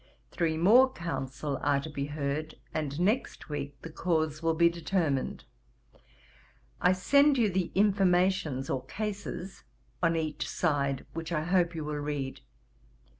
Three 0.31 0.57
more 0.57 0.91
counsel 0.91 1.59
are 1.61 1.79
to 1.79 1.87
be 1.91 2.07
heard, 2.07 2.55
and 2.73 2.99
next 2.99 3.49
week 3.49 3.79
the 3.83 3.91
cause 3.91 4.41
will 4.41 4.55
be 4.55 4.67
determined. 4.67 5.43
I 6.81 6.91
send 6.91 7.37
you 7.37 7.51
the 7.51 7.71
Informations, 7.75 8.67
or 8.67 8.83
Cases, 8.87 9.63
on 10.01 10.15
each 10.15 10.49
side, 10.49 11.05
which 11.13 11.31
I 11.31 11.43
hope 11.43 11.75
you 11.75 11.83
will 11.83 11.93
read. 11.97 12.39